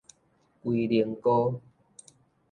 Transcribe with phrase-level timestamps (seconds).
[0.63, 1.61] 龜苓膏